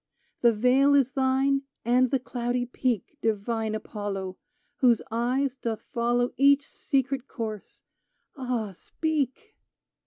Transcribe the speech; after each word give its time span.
The 0.41 0.51
vale 0.51 0.95
is 0.95 1.11
thine 1.11 1.61
and 1.85 2.09
the 2.09 2.17
cloudy 2.17 2.65
peak, 2.65 3.19
Divine 3.21 3.75
Apollo 3.75 4.35
Whose 4.77 5.03
eyes 5.11 5.55
doth 5.55 5.83
follow 5.93 6.33
Each 6.37 6.67
secret 6.67 7.27
course! 7.27 7.83
Ah, 8.35 8.71
speak 8.71 9.53